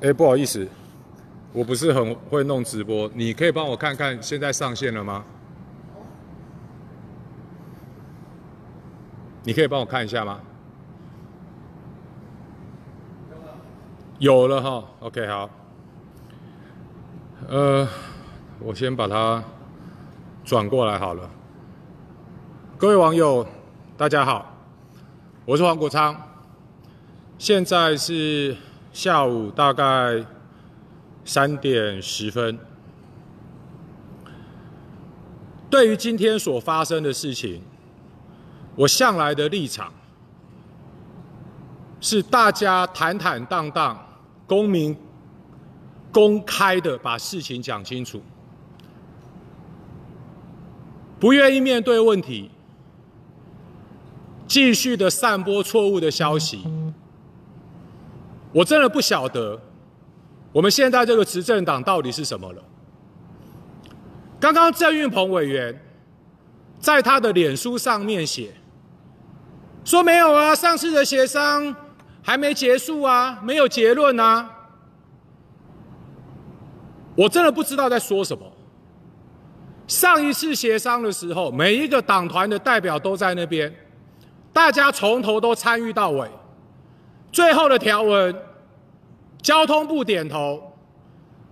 [0.00, 0.68] 哎，不好意思，
[1.52, 5.24] 我不是很会弄直播，你可以帮我看看现在上线了吗？
[9.42, 10.38] 你可以帮我看一下吗？
[14.20, 15.50] 有了哈，OK 好。
[17.48, 17.88] 呃，
[18.60, 19.42] 我先把它
[20.44, 21.28] 转过来好了。
[22.76, 23.44] 各位网友，
[23.96, 24.54] 大家好，
[25.44, 26.14] 我是黄国昌，
[27.36, 28.56] 现在是。
[28.98, 30.24] 下午大概
[31.24, 32.58] 三点十分，
[35.70, 37.62] 对于今天所发生的事情，
[38.74, 39.92] 我向来的立场
[42.00, 44.04] 是大家坦坦荡荡、
[44.48, 44.96] 公明、
[46.10, 48.20] 公开的把事情讲清楚，
[51.20, 52.50] 不愿意面对问题，
[54.48, 56.64] 继续的散播错误的消息。
[58.52, 59.60] 我真的不晓得，
[60.52, 62.62] 我们现在这个执政党到底是什么了。
[64.40, 65.78] 刚刚郑运鹏委员
[66.78, 68.54] 在他的脸书上面写，
[69.84, 71.74] 说没有啊，上次的协商
[72.22, 74.50] 还没结束啊，没有结论啊。
[77.16, 78.44] 我真的不知道在说什么。
[79.88, 83.74] 上一次协商的时候，每一个党团的代表都在那边，
[84.52, 86.30] 大家从头都参与到尾。
[87.30, 88.34] 最后的条文，
[89.42, 90.72] 交通部点头，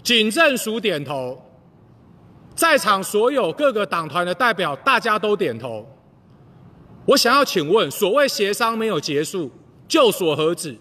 [0.03, 1.41] 警政署点头，
[2.55, 5.87] 在场所有各个党团的代表，大家都点头。
[7.05, 9.51] 我想要请问，所谓协商没有结束，
[9.87, 10.77] 就所何止？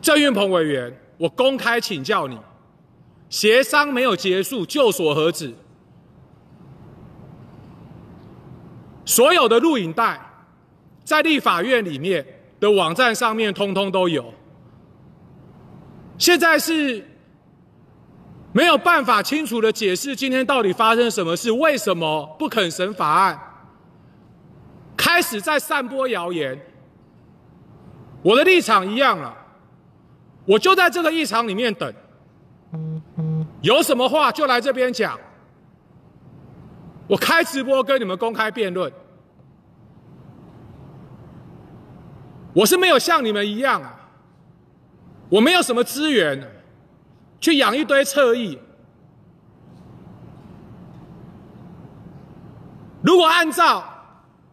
[0.00, 2.38] 郑运鹏委员，我公开请教你，
[3.28, 5.54] 协商没有结束，就所何止？
[9.04, 10.18] 所有的录影带
[11.04, 12.26] 在立法院里面。
[12.64, 14.32] 的网站上面通通都有，
[16.16, 17.06] 现在是
[18.52, 23.38] 没有办法清楚的解释今天到底发生什么事，为什么不肯审法案，
[24.96, 26.58] 开始在散播谣言。
[28.22, 29.36] 我的立场一样了，
[30.46, 31.92] 我就在这个议场里面等，
[33.60, 35.20] 有什么话就来这边讲，
[37.06, 38.90] 我开直播跟你们公开辩论。
[42.54, 43.94] 我是没有像你们一样啊，
[45.28, 46.40] 我没有什么资源
[47.40, 48.58] 去养一堆侧翼。
[53.02, 53.84] 如果按照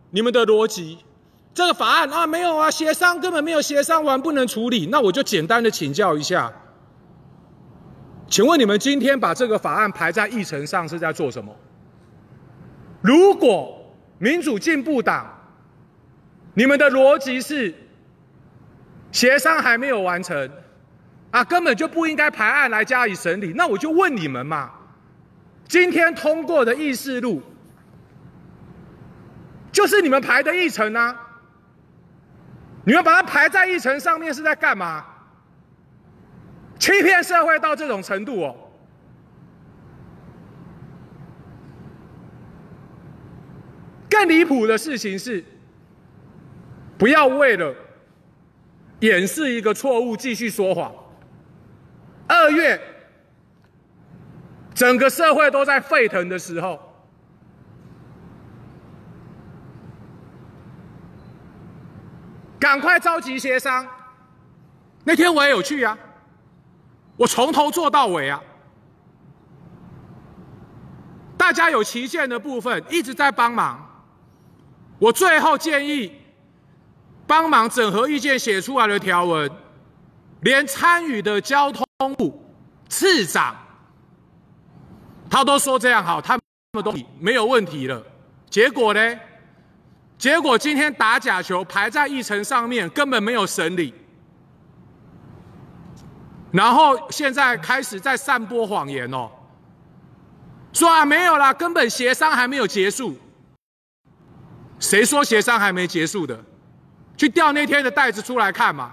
[0.09, 0.97] 你们的逻辑，
[1.53, 6.51] 这个法案啊没有啊，协商根本没有协商完，不能处理，那我就简单的请教一下，
[8.27, 11.55] 请问你们今天把这个法案排在议程上是在做什么？
[12.99, 13.79] 如果
[14.17, 15.31] 民主进步党，
[16.55, 17.75] 你们的逻辑是？
[19.11, 20.49] 协商还没有完成，
[21.31, 23.53] 啊，根本就不应该排案来加以审理。
[23.55, 24.71] 那我就问你们嘛，
[25.67, 27.41] 今天通过的议事录，
[29.71, 31.15] 就是你们排的议程啊？
[32.83, 35.05] 你们把它排在议程上面是在干嘛？
[36.79, 38.55] 欺骗社会到这种程度哦！
[44.09, 45.43] 更离谱的事情是，
[46.97, 47.75] 不要为了。
[49.01, 50.91] 掩饰一个错误，继续说谎。
[52.27, 52.79] 二月，
[54.73, 56.79] 整个社会都在沸腾的时候，
[62.59, 63.85] 赶快召集协商。
[65.03, 65.97] 那天我也有去啊，
[67.17, 68.41] 我从头做到尾啊。
[71.35, 74.03] 大家有歧见的部分，一直在帮忙。
[74.99, 76.20] 我最后建议。
[77.31, 79.49] 帮忙整合意见写出来的条文，
[80.41, 81.87] 连参与的交通
[82.17, 82.43] 部
[82.89, 83.55] 次长，
[85.29, 88.03] 他都说这样好，他们都没有问题了。
[88.49, 89.17] 结果呢？
[90.17, 93.93] 结果今天打假球排在议程上面，根本没有审理，
[96.51, 99.31] 然后现在开始在散播谎言哦，
[100.73, 103.15] 说啊没有啦，根本协商还没有结束。
[104.79, 106.37] 谁说协商还没结束的？
[107.21, 108.91] 去调那天的袋子出来看嘛！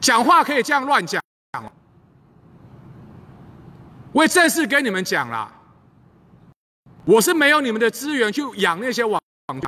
[0.00, 1.22] 讲话可以这样乱讲。
[4.12, 5.52] 我也正式跟你们讲了，
[7.04, 9.60] 我是没有你们的资源去养那些网军，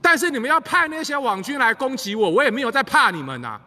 [0.00, 3.60] 但是你们要派那些网军来攻击我，我也没有在怕你们呐。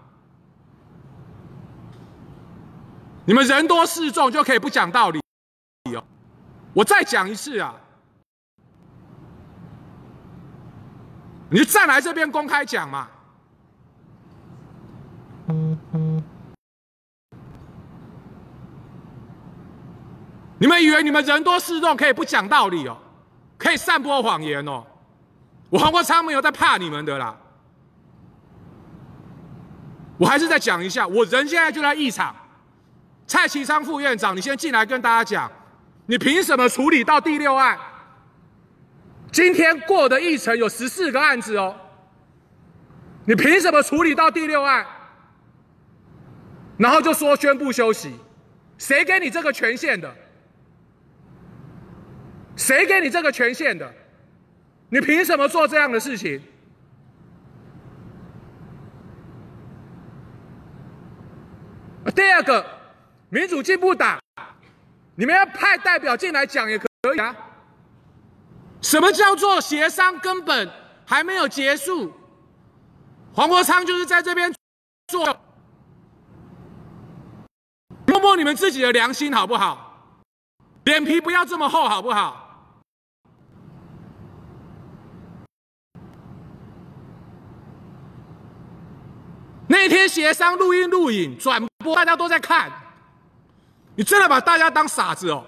[3.26, 5.22] 你们人多势众就可以不讲道理
[5.96, 6.04] 哦。
[6.74, 7.76] 我再讲一次啊！
[11.54, 13.08] 你就再来这边公开讲嘛。
[20.58, 22.98] 你们以为你们人多势众可以不讲道理哦，
[23.56, 24.84] 可以散播谎言哦？
[25.70, 27.38] 我黄国昌没有在怕你们的啦。
[30.18, 32.36] 我还是再讲一下，我人现在就在议场。
[33.28, 35.52] 蔡其昌副院长，你先进来跟大家讲，
[36.08, 37.78] 你凭什么处理到第六案？
[39.34, 41.76] 今天过的议程有十四个案子哦，
[43.26, 44.86] 你凭什么处理到第六案？
[46.78, 48.14] 然后就说宣布休息，
[48.78, 50.14] 谁给你这个权限的？
[52.56, 53.92] 谁给你这个权限的？
[54.90, 56.40] 你凭什么做这样的事情？
[62.16, 62.64] 第二个，
[63.30, 64.20] 民主进步党，
[65.16, 66.86] 你们要派代表进来讲也可
[67.16, 67.36] 以啊。
[68.84, 70.70] 什么叫做协商根本
[71.06, 72.14] 还没有结束？
[73.34, 74.54] 黄国昌就是在这边
[75.08, 75.26] 做，
[78.06, 80.12] 摸摸你们自己的良心好不好？
[80.84, 82.42] 脸皮不要这么厚好不好？
[89.68, 92.72] 那天协商录音录影转播，大家都在看。
[93.96, 95.44] 你真的把大家当傻子哦？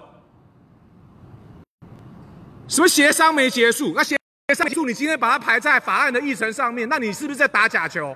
[2.68, 3.92] 什么协商没结束？
[3.94, 4.16] 那协
[4.54, 8.14] 商结束，你今天把它排在法案的议程上面，那你是不是在打假球？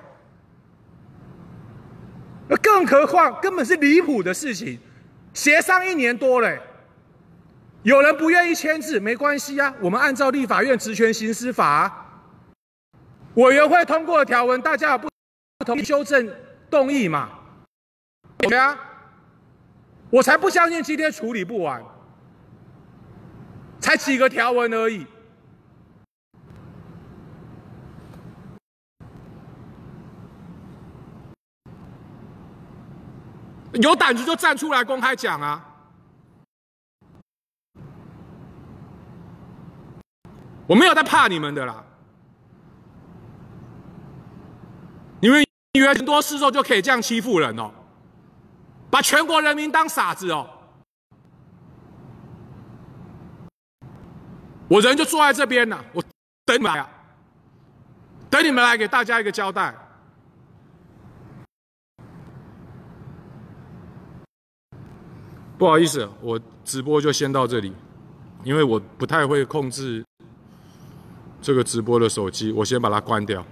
[2.49, 4.77] 那更何况根本是离谱的事情。
[5.33, 6.57] 协商一年多了，
[7.83, 12.05] 有人不愿意签字，没关系啊，我们按照立法院职权行使法啊，
[13.35, 15.07] 委员会通过的条文，大家有不
[15.65, 16.29] 同意修正
[16.69, 17.29] 动议嘛？
[18.39, 18.77] 对啊，
[20.09, 21.81] 我才不相信今天处理不完。
[23.91, 25.05] 才几个条文而已，
[33.73, 35.67] 有胆子就站出来公开讲啊！
[40.67, 41.83] 我没有在怕你们的啦，
[45.19, 47.69] 你们以为人多势众就可以这样欺负人哦？
[48.89, 50.49] 把全国人民当傻子哦？
[54.71, 56.01] 我人就坐在这边呢，我
[56.45, 56.89] 等你们来啊，
[58.29, 59.75] 等你们来给大家一个交代。
[65.57, 67.73] 不好意思，我直播就先到这里，
[68.45, 70.05] 因为我不太会控制
[71.41, 73.45] 这个直播的手机，我先把它关掉。